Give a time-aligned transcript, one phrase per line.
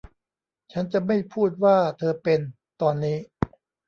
[0.71, 2.39] ฉันจะไม่พูดว่าเธอเป็น
[2.81, 3.17] ตอนนี้